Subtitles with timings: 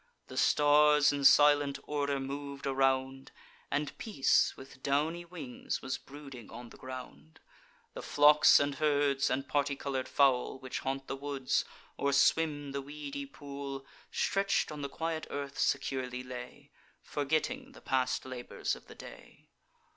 [0.29, 3.31] The stars in silent order mov'd around;
[3.69, 7.39] And Peace, with downy wings, was brooding on the ground
[7.93, 11.65] The flocks and herds, and party colour'd fowl, Which haunt the woods,
[11.97, 16.71] or swim the weedy pool, Stretch'd on the quiet earth, securely lay,
[17.03, 19.49] Forgetting the past labours of the day.